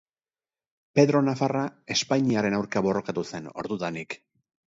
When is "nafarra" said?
1.25-1.61